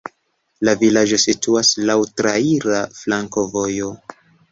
[0.67, 3.93] La vilaĝo situas laŭ traira flankovojo.